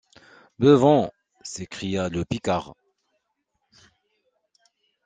[0.57, 1.11] Beuvons!
[1.43, 2.73] s’escria le Picard.